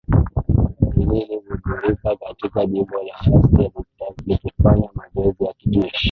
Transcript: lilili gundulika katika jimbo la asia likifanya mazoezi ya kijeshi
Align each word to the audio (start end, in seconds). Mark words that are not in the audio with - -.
lilili 0.95 1.39
gundulika 1.47 2.15
katika 2.17 2.65
jimbo 2.65 3.01
la 3.03 3.15
asia 3.19 3.69
likifanya 4.27 4.89
mazoezi 4.95 5.43
ya 5.45 5.53
kijeshi 5.53 5.97